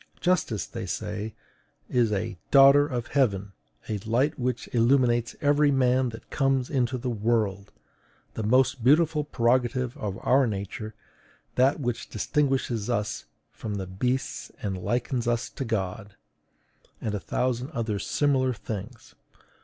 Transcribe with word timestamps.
Justice, 0.19 0.65
they 0.65 0.87
say, 0.87 1.35
is 1.87 2.11
a 2.11 2.35
DAUGHTER 2.49 2.87
OF 2.87 3.05
HEAVEN; 3.09 3.51
A 3.87 3.99
LIGHT 3.99 4.39
WHICH 4.39 4.67
ILLUMINES 4.73 5.35
EVERY 5.41 5.69
MAN 5.69 6.09
THAT 6.09 6.31
COMES 6.31 6.71
INTO 6.71 6.97
THE 6.97 7.11
WORLD; 7.11 7.71
THE 8.33 8.41
MOST 8.41 8.83
BEAUTIFUL 8.83 9.25
PREROGATIVE 9.25 9.95
OF 9.97 10.17
OUR 10.25 10.47
NATURE; 10.47 10.95
THAT 11.53 11.81
WHICH 11.81 12.09
DISTINGUISHES 12.09 12.89
US 12.89 13.25
FROM 13.51 13.75
THE 13.75 13.85
BEASTS 13.85 14.51
AND 14.63 14.79
LIKENS 14.83 15.27
US 15.27 15.51
TO 15.51 15.65
GOD 15.65 16.15
and 16.99 17.13
a 17.13 17.19
thousand 17.19 17.69
other 17.69 17.99
similar 17.99 18.53
things. 18.53 19.13